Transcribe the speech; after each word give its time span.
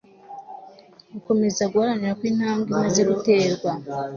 ugukomeza 1.07 1.63
guharanira 1.71 2.17
ko 2.19 2.23
intambwe 2.31 2.67
imaze 2.73 3.01
guterwa 3.09 3.71